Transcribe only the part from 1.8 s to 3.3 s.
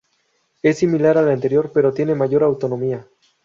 tiene mayor autonomía.